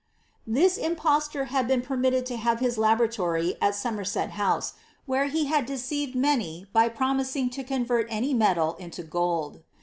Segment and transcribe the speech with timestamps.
[0.47, 4.73] This impostor had been per jiiitted to have his laboratory at Somerset house,
[5.05, 9.61] where he had deceived many by promising to convert any metal into gold.